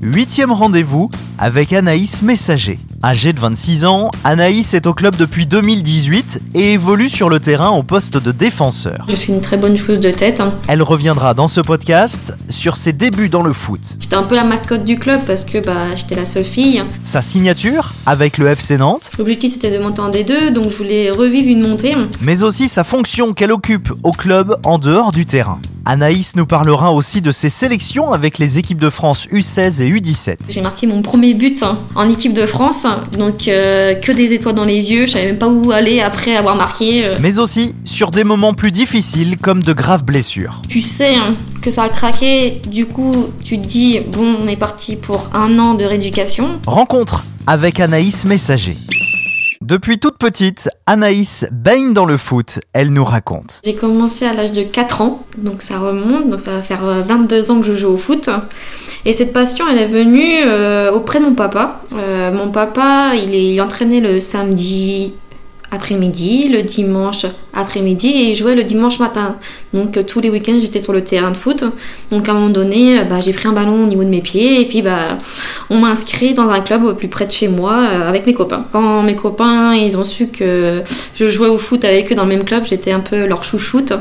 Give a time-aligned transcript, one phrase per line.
[0.00, 2.78] Huitième rendez-vous avec Anaïs Messager.
[3.02, 7.70] Âgée de 26 ans, Anaïs est au club depuis 2018 et évolue sur le terrain
[7.70, 9.06] au poste de défenseur.
[9.08, 10.40] Je suis une très bonne joueuse de tête.
[10.40, 10.52] hein.
[10.68, 13.80] Elle reviendra dans ce podcast sur ses débuts dans le foot.
[14.00, 16.82] J'étais un peu la mascotte du club parce que bah, j'étais la seule fille.
[17.02, 21.10] Sa signature avec le FC Nantes, L'objectif c'était de monter en D2, donc je voulais
[21.10, 21.94] revivre une montée.
[22.20, 25.60] mais aussi sa fonction qu'elle occupe au club en dehors du terrain.
[25.88, 30.36] Anaïs nous parlera aussi de ses sélections avec les équipes de France U16 et U17.
[30.50, 32.86] J'ai marqué mon premier but hein, en équipe de France,
[33.18, 36.36] donc euh, que des étoiles dans les yeux, je savais même pas où aller après
[36.36, 37.06] avoir marqué.
[37.06, 37.14] euh.
[37.22, 40.60] Mais aussi sur des moments plus difficiles comme de graves blessures.
[40.68, 44.56] Tu sais hein, que ça a craqué, du coup tu te dis bon on est
[44.56, 46.60] parti pour un an de rééducation.
[46.66, 48.76] Rencontre avec Anaïs Messager.
[49.68, 53.60] Depuis toute petite, Anaïs baigne dans le foot, elle nous raconte.
[53.66, 57.02] J'ai commencé à l'âge de 4 ans, donc ça remonte, donc ça va faire euh,
[57.02, 58.30] 22 ans que je joue au foot.
[59.04, 61.82] Et cette passion, elle est venue euh, auprès de mon papa.
[61.92, 65.12] Euh, mon papa, il, est, il entraînait le samedi
[65.70, 69.36] après-midi, le dimanche après-midi et il jouait le dimanche matin.
[69.74, 71.64] Donc euh, tous les week-ends, j'étais sur le terrain de foot.
[72.10, 74.20] Donc à un moment donné, euh, bah, j'ai pris un ballon au niveau de mes
[74.20, 75.18] pieds et puis bah,
[75.68, 78.34] on m'a inscrit dans un club au plus près de chez moi euh, avec mes
[78.34, 78.64] copains.
[78.72, 80.82] Quand mes copains, ils ont su que
[81.16, 83.92] je jouais au foot avec eux dans le même club, j'étais un peu leur chouchoute.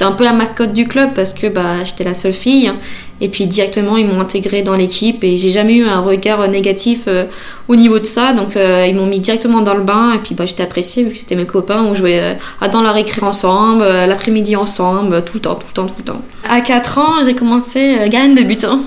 [0.00, 2.72] J'étais un peu la mascotte du club parce que bah, j'étais la seule fille.
[3.20, 7.00] Et puis directement, ils m'ont intégré dans l'équipe et j'ai jamais eu un regard négatif
[7.06, 7.26] euh,
[7.68, 8.32] au niveau de ça.
[8.32, 11.10] Donc euh, ils m'ont mis directement dans le bain et puis bah, j'étais appréciée vu
[11.10, 11.84] que c'était mes copains.
[11.84, 12.18] On jouait
[12.62, 15.94] euh, dans la récré ensemble, euh, l'après-midi ensemble, tout le temps, tout le temps, tout
[15.98, 16.22] le temps.
[16.48, 18.64] À 4 ans, j'ai commencé gardienne de but.
[18.64, 18.80] hein,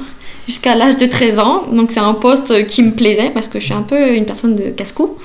[0.47, 1.65] Jusqu'à l'âge de 13 ans.
[1.71, 4.55] Donc c'est un poste qui me plaisait parce que je suis un peu une personne
[4.55, 5.15] de casse-cou.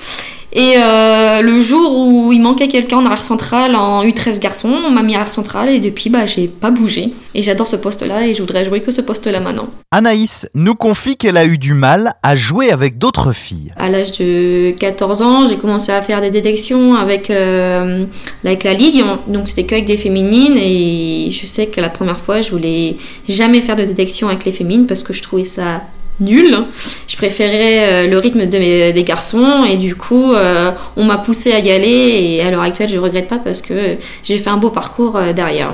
[0.51, 4.89] Et euh, le jour où il manquait quelqu'un en arrière centrale en U13 garçon, on
[4.89, 7.11] m'a mis arrière centrale et depuis bah j'ai pas bougé.
[7.35, 9.67] Et j'adore ce poste-là et je voudrais jouer que ce poste-là maintenant.
[9.91, 13.73] Anaïs nous confie qu'elle a eu du mal à jouer avec d'autres filles.
[13.77, 18.05] À l'âge de 14 ans, j'ai commencé à faire des détections avec, euh,
[18.43, 22.41] avec la ligue, donc c'était qu'avec des féminines et je sais que la première fois
[22.41, 22.95] je voulais
[23.27, 25.81] jamais faire de détection avec les féminines parce que je trouvais ça
[26.19, 26.65] nul.
[27.07, 31.59] Je préférais euh, le rythme des garçons et du coup euh, on m'a poussé à
[31.59, 34.69] y aller et à l'heure actuelle je regrette pas parce que j'ai fait un beau
[34.69, 35.71] parcours euh, derrière.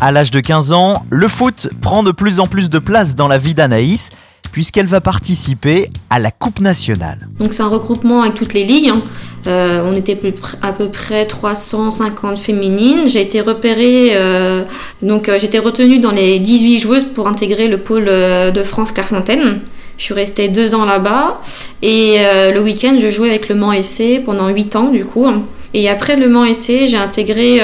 [0.00, 3.28] À l'âge de 15 ans, le foot prend de plus en plus de place dans
[3.28, 4.10] la vie d'Anaïs
[4.52, 7.18] puisqu'elle va participer à la Coupe nationale.
[7.38, 8.88] Donc c'est un regroupement avec toutes les ligues.
[8.88, 9.02] hein.
[9.46, 10.18] Euh, on était
[10.62, 13.06] à peu près 350 féminines.
[13.06, 14.64] J'ai été repérée, euh,
[15.02, 19.60] donc euh, j'étais retenue dans les 18 joueuses pour intégrer le pôle de France Clairefontaine.
[19.98, 21.40] Je suis restée deux ans là-bas
[21.80, 22.18] et
[22.52, 25.26] le week-end je jouais avec le Mans SC pendant 8 ans du coup.
[25.72, 27.62] Et après le Mans SC, j'ai intégré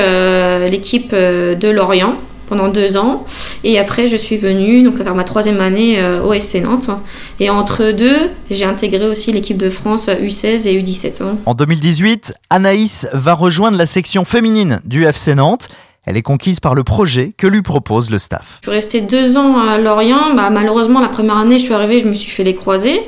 [0.70, 2.14] l'équipe de Lorient
[2.46, 3.24] pendant deux ans.
[3.64, 6.90] Et après, je suis venue, donc faire ma troisième année euh, au FC Nantes.
[7.40, 11.22] Et entre deux, j'ai intégré aussi l'équipe de France U16 et U17.
[11.22, 11.36] hein.
[11.46, 15.68] En 2018, Anaïs va rejoindre la section féminine du FC Nantes.
[16.04, 18.58] Elle est conquise par le projet que lui propose le staff.
[18.62, 20.34] Je suis restée deux ans à Lorient.
[20.34, 23.00] Bah, malheureusement, la première année, je suis arrivée, je me suis fait les croisés.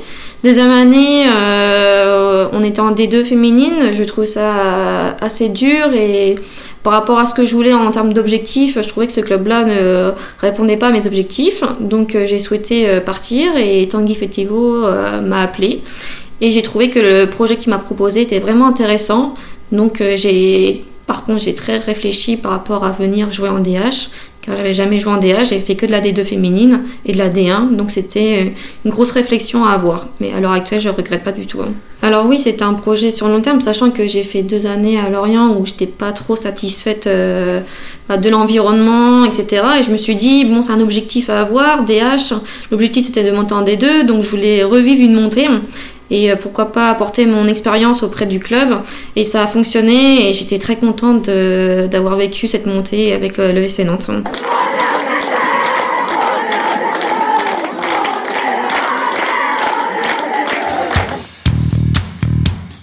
[0.45, 3.91] Deuxième année, euh, on était en D2 féminine.
[3.91, 6.35] Je trouvais ça euh, assez dur et
[6.83, 9.65] par rapport à ce que je voulais en termes d'objectifs, je trouvais que ce club-là
[9.65, 11.63] ne répondait pas à mes objectifs.
[11.81, 14.83] Donc euh, j'ai souhaité partir et Tanguy Fetivo
[15.21, 15.81] m'a appelé.
[16.39, 19.33] Et j'ai trouvé que le projet qu'il m'a proposé était vraiment intéressant.
[19.73, 24.09] Donc j'ai par contre, j'ai très réfléchi par rapport à venir jouer en DH,
[24.41, 27.17] car j'avais jamais joué en DH, j'avais fait que de la D2 féminine et de
[27.17, 30.07] la D1, donc c'était une grosse réflexion à avoir.
[30.19, 31.61] Mais à l'heure actuelle, je regrette pas du tout.
[31.61, 31.71] hein.
[32.01, 35.09] Alors oui, c'était un projet sur long terme, sachant que j'ai fait deux années à
[35.09, 37.61] Lorient où j'étais pas trop satisfaite euh,
[38.07, 39.63] bah, de l'environnement, etc.
[39.79, 42.35] Et je me suis dit, bon, c'est un objectif à avoir, DH.
[42.69, 45.47] L'objectif c'était de monter en D2, donc je voulais revivre une montée.
[46.11, 48.81] Et euh, pourquoi pas apporter mon expérience auprès du club.
[49.15, 53.63] Et ça a fonctionné et j'étais très contente d'avoir vécu cette montée avec euh, le
[53.63, 54.09] FC Nantes.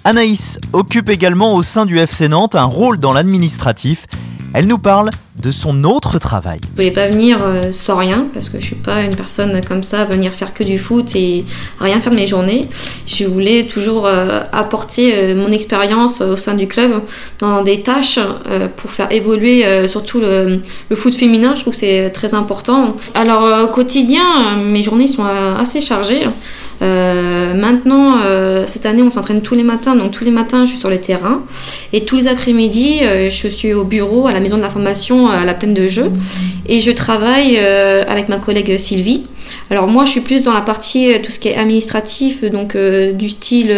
[0.04, 4.06] Anaïs occupe également au sein du FC Nantes un rôle dans l'administratif
[4.54, 5.10] Elle nous parle
[5.40, 6.60] de son autre travail.
[6.62, 9.82] Je voulais pas venir euh, sans rien parce que je suis pas une personne comme
[9.82, 11.46] ça, venir faire que du foot et
[11.80, 12.68] rien faire de mes journées.
[13.06, 17.00] Je voulais toujours euh, apporter euh, mon expérience au sein du club
[17.38, 18.18] dans des tâches
[18.76, 20.60] pour faire évoluer surtout le,
[20.90, 21.54] le, foot féminin.
[21.56, 22.94] Je trouve que c'est très important.
[23.14, 24.22] Alors au quotidien,
[24.64, 25.24] mes journées sont
[25.58, 26.26] assez chargées.
[26.82, 30.70] Euh, maintenant, euh, cette année, on s'entraîne tous les matins, donc tous les matins, je
[30.70, 31.42] suis sur le terrain.
[31.92, 35.28] Et tous les après-midi, euh, je suis au bureau, à la maison de la formation,
[35.28, 36.10] à la plaine de jeu.
[36.66, 39.26] Et je travaille avec ma collègue Sylvie.
[39.70, 43.28] Alors moi, je suis plus dans la partie tout ce qui est administratif, donc du
[43.28, 43.74] style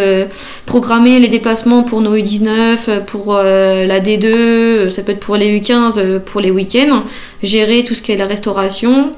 [0.67, 6.21] programmer les déplacements pour nos U19, pour la D2, ça peut être pour les U15,
[6.21, 7.05] pour les week-ends,
[7.43, 9.13] gérer tout ce qui est la restauration.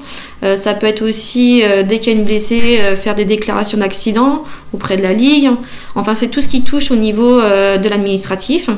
[0.55, 4.43] ça peut être aussi, dès qu'il y a une blessée, faire des déclarations d'accident
[4.73, 5.49] auprès de la Ligue.
[5.95, 8.69] Enfin, c'est tout ce qui touche au niveau euh, de l'administratif.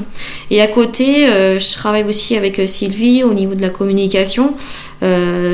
[0.51, 4.53] Et à côté, euh, je travaille aussi avec euh, Sylvie au niveau de la communication.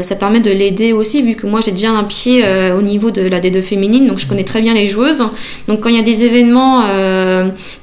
[0.01, 2.43] ça permet de l'aider aussi, vu que moi j'ai déjà un pied
[2.77, 5.23] au niveau de la D2 féminine, donc je connais très bien les joueuses.
[5.67, 6.83] Donc quand il y a des événements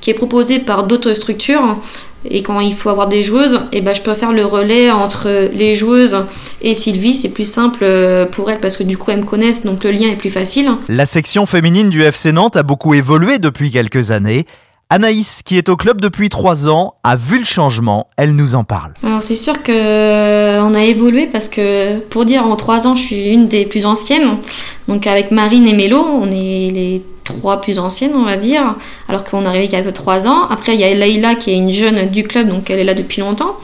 [0.00, 1.76] qui est proposé par d'autres structures,
[2.24, 4.90] et quand il faut avoir des joueuses, et eh ben, je peux faire le relais
[4.90, 6.16] entre les joueuses
[6.60, 7.14] et Sylvie.
[7.14, 9.90] C'est plus simple euh, pour elles parce que du coup elles me connaissent, donc le
[9.90, 10.70] lien est plus facile.
[10.88, 14.46] La section féminine du FC Nantes a beaucoup évolué depuis quelques années.
[14.92, 18.08] Anaïs, qui est au club depuis trois ans, a vu le changement.
[18.18, 18.92] Elle nous en parle.
[19.02, 23.00] Alors c'est sûr que euh, a évolué parce que pour dire en trois ans, je
[23.00, 24.36] suis une des plus anciennes.
[24.88, 28.76] Donc avec Marine et Mélo, on est les trois plus anciennes, on va dire,
[29.08, 30.42] alors qu'on est arrivé qu'il y a que trois ans.
[30.50, 32.92] Après, il y a Leïla qui est une jeune du club, donc elle est là
[32.92, 33.56] depuis longtemps.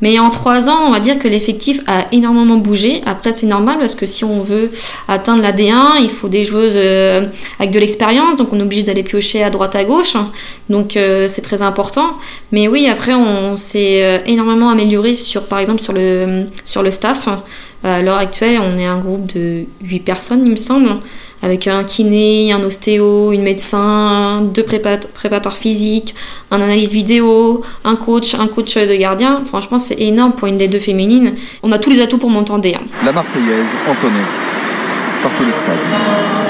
[0.00, 3.02] Mais en trois ans, on va dire que l'effectif a énormément bougé.
[3.06, 4.70] Après, c'est normal parce que si on veut
[5.08, 7.26] atteindre la D1, il faut des joueuses euh,
[7.58, 8.36] avec de l'expérience.
[8.36, 10.14] Donc, on est obligé d'aller piocher à droite, à gauche.
[10.68, 12.16] Donc, euh, c'est très important.
[12.52, 16.90] Mais oui, après, on s'est euh, énormément amélioré sur, par exemple, sur le, sur le
[16.90, 17.28] staff.
[17.82, 20.90] À l'heure actuelle, on est un groupe de 8 personnes, il me semble
[21.42, 26.14] avec un kiné, un ostéo, une médecin, deux préparateurs physiques,
[26.50, 29.42] un analyse vidéo, un coach, un coach de gardien.
[29.44, 31.34] Franchement, c'est énorme pour une des deux féminines.
[31.62, 32.84] On a tous les atouts pour monter en hein.
[33.04, 34.26] La Marseillaise, Antonin,
[35.22, 36.49] par tous les stades.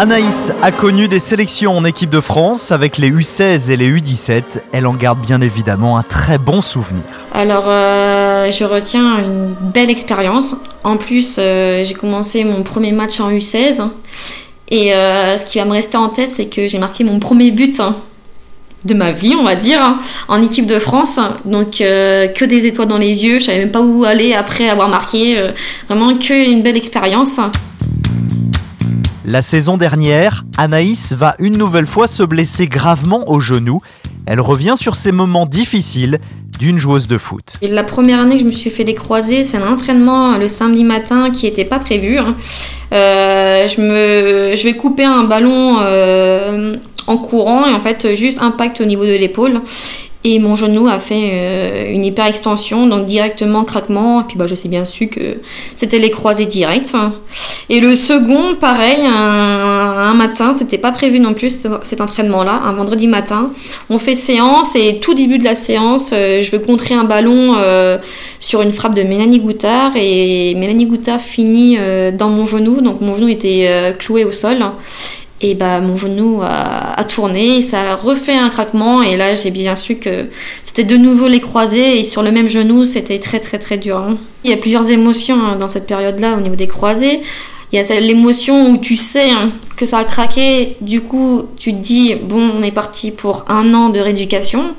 [0.00, 4.42] Anaïs a connu des sélections en équipe de France avec les U16 et les U17.
[4.70, 7.02] Elle en garde bien évidemment un très bon souvenir.
[7.34, 10.54] Alors, euh, je retiens une belle expérience.
[10.84, 13.88] En plus, euh, j'ai commencé mon premier match en U16.
[14.68, 17.50] Et euh, ce qui va me rester en tête, c'est que j'ai marqué mon premier
[17.50, 17.96] but hein,
[18.84, 19.98] de ma vie, on va dire, hein,
[20.28, 21.18] en équipe de France.
[21.44, 23.40] Donc, que des étoiles dans les yeux.
[23.40, 25.42] Je savais même pas où aller après avoir marqué.
[25.88, 27.40] vraiment, que une belle expérience.
[29.30, 33.82] La saison dernière, Anaïs va une nouvelle fois se blesser gravement au genou.
[34.24, 36.18] Elle revient sur ces moments difficiles
[36.58, 37.58] d'une joueuse de foot.
[37.60, 40.82] la première année que je me suis fait les croisés, c'est un entraînement le samedi
[40.82, 42.16] matin qui n'était pas prévu.
[42.16, 42.36] Hein.
[42.94, 46.76] Euh, je vais couper un ballon euh,
[47.06, 49.60] en courant et en fait juste impact au niveau de l'épaule.
[50.30, 54.20] Et mon genou a fait euh, une hyper extension, donc directement craquement.
[54.20, 55.38] Et puis bah, je sais bien su que
[55.74, 56.94] c'était les croisés directs.
[57.70, 63.08] Et le second, pareil, un, matin, c'était pas prévu non plus cet entraînement-là, un vendredi
[63.08, 63.50] matin.
[63.88, 67.54] On fait séance et tout début de la séance, euh, je veux contrer un ballon
[67.56, 67.96] euh,
[68.38, 71.78] sur une frappe de Mélanie Goutard et Mélanie Goutard finit
[72.12, 74.58] dans mon genou, donc mon genou était cloué au sol
[75.40, 79.76] et bah mon genou a, tourné, ça a refait un craquement et là j'ai bien
[79.76, 80.26] su que
[80.64, 83.98] c'était de nouveau les croisés et sur le même genou c'était très très très dur.
[83.98, 84.16] Hein.
[84.44, 87.20] Il y a plusieurs émotions hein, dans cette période-là au niveau des croisés.
[87.70, 91.72] Il y a l'émotion où tu sais hein, que ça a craqué, du coup tu
[91.72, 94.74] te dis bon on est parti pour un an de rééducation.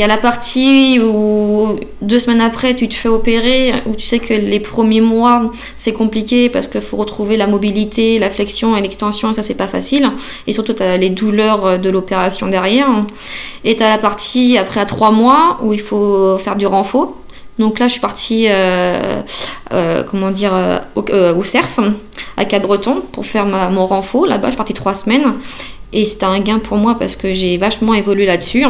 [0.00, 4.06] Il y a la partie où deux semaines après tu te fais opérer, où tu
[4.06, 8.74] sais que les premiers mois c'est compliqué parce qu'il faut retrouver la mobilité, la flexion
[8.78, 10.10] et l'extension, ça c'est pas facile.
[10.46, 12.88] Et surtout tu as les douleurs de l'opération derrière.
[13.64, 17.12] Et tu as la partie après à trois mois où il faut faire du renfort.
[17.58, 19.20] Donc là, je suis partie, euh,
[19.74, 21.02] euh, comment dire, euh, au,
[21.38, 21.78] au, CERS,
[22.38, 24.26] à Cap-Breton, pour faire mon renfort.
[24.26, 25.34] Là-bas, je suis partie trois semaines.
[25.92, 28.64] Et c'était un gain pour moi parce que j'ai vachement évolué là-dessus.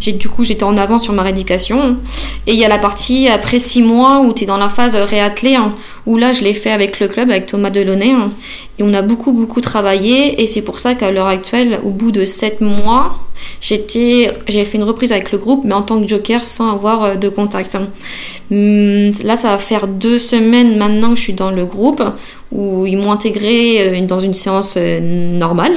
[0.00, 1.96] J'ai, du coup, j'étais en avant sur ma rééducation.
[2.46, 4.94] Et il y a la partie après six mois où tu es dans la phase
[4.94, 8.10] réathlée, hein, où là, je l'ai fait avec le club, avec Thomas Delaunay.
[8.10, 8.30] Hein.
[8.78, 10.42] et on a beaucoup, beaucoup travaillé.
[10.42, 13.18] Et c'est pour ça qu'à l'heure actuelle, au bout de sept mois,
[13.60, 17.04] j'étais, j'ai fait une reprise avec le groupe, mais en tant que joker sans avoir
[17.04, 17.76] euh, de contact.
[18.50, 22.02] Hum, Là, ça va faire deux semaines maintenant que je suis dans le groupe
[22.50, 25.76] où ils m'ont intégré euh, dans une séance euh, normale.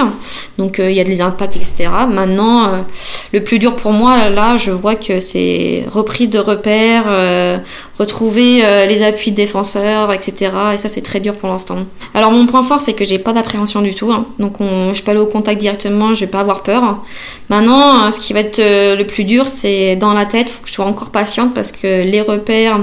[0.57, 1.89] Donc il y a des impacts, etc.
[2.09, 2.71] Maintenant,
[3.33, 7.05] le plus dur pour moi, là, je vois que c'est reprise de repères,
[8.01, 10.51] retrouver euh, les appuis de défenseurs, etc.
[10.73, 11.77] Et ça, c'est très dur pour l'instant.
[12.13, 14.11] Alors mon point fort, c'est que j'ai pas d'appréhension du tout.
[14.11, 14.25] hein.
[14.39, 17.03] Donc on, je peux aller au contact directement, je vais pas avoir peur.
[17.49, 20.49] Maintenant, euh, ce qui va être euh, le plus dur, c'est dans la tête.
[20.49, 22.79] Faut que je sois encore patiente parce que les repères,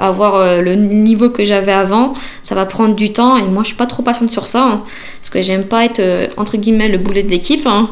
[0.00, 3.36] avoir le niveau que j'avais avant, ça va prendre du temps.
[3.36, 4.82] Et moi, je suis pas trop patiente sur ça hein,
[5.20, 6.00] parce que j'aime pas être
[6.36, 7.66] entre guillemets le boulet de l'équipe.
[7.66, 7.90] hein.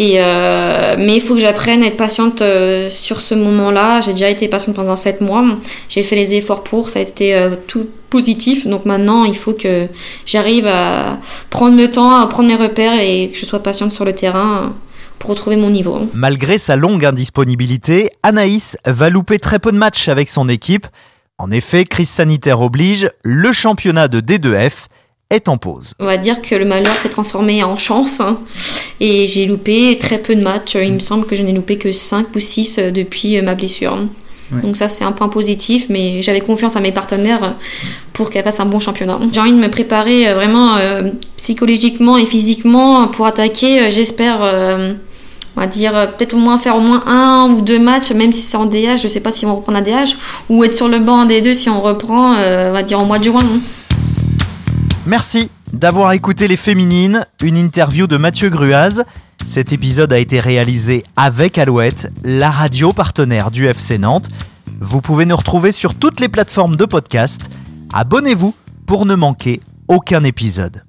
[0.00, 4.00] Et euh, mais il faut que j'apprenne à être patiente euh, sur ce moment-là.
[4.00, 5.44] J'ai déjà été patiente pendant 7 mois.
[5.88, 8.68] J'ai fait les efforts pour, ça a été euh, tout positif.
[8.68, 9.88] Donc maintenant, il faut que
[10.24, 11.18] j'arrive à
[11.50, 14.72] prendre le temps, à prendre mes repères et que je sois patiente sur le terrain
[15.18, 16.08] pour retrouver mon niveau.
[16.14, 20.86] Malgré sa longue indisponibilité, Anaïs va louper très peu de matchs avec son équipe.
[21.38, 24.86] En effet, crise sanitaire oblige, le championnat de D2F
[25.30, 25.92] est en pause.
[26.00, 28.20] On va dire que le malheur s'est transformé en chance.
[28.20, 28.38] hein.
[29.00, 30.76] Et j'ai loupé très peu de matchs.
[30.82, 33.96] Il me semble que je n'ai loupé que 5 ou 6 depuis euh, ma blessure.
[34.50, 34.62] Ouais.
[34.62, 37.54] Donc ça c'est un point positif, mais j'avais confiance à mes partenaires
[38.14, 39.18] pour qu'elles fassent un bon championnat.
[39.30, 41.02] J'ai envie de me préparer euh, vraiment euh,
[41.36, 43.82] psychologiquement et physiquement pour attaquer.
[43.82, 44.94] Euh, J'espère, euh,
[45.56, 48.32] on va dire, euh, peut-être au moins faire au moins un ou deux matchs, même
[48.32, 50.16] si c'est en DH, je sais pas si on reprend un DH,
[50.48, 53.04] ou être sur le banc des deux si on reprend, euh, on va dire, au
[53.04, 53.42] mois de juin.
[53.44, 53.60] hein.
[55.08, 59.04] Merci d'avoir écouté Les Féminines, une interview de Mathieu Gruaz.
[59.46, 64.28] Cet épisode a été réalisé avec Alouette, la radio partenaire du FC Nantes.
[64.82, 67.48] Vous pouvez nous retrouver sur toutes les plateformes de podcast.
[67.90, 70.82] Abonnez-vous pour ne manquer aucun épisode.